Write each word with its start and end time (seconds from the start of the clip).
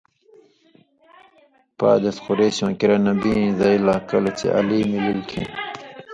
پادېس 1.77 2.17
قرېشواں 2.25 2.73
کِریا 2.79 2.97
نبیؐ 3.07 3.33
ایں 3.41 3.51
زئ 3.59 3.77
لا 3.85 3.95
کلہۡ 4.07 4.33
چےۡ 4.39 4.53
علیؓ 4.59 4.89
مِلِل 4.91 5.19
کھیں 5.29 5.47